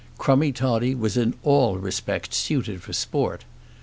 [0.17, 3.45] Crummie Toddie was in all respects suited for sport.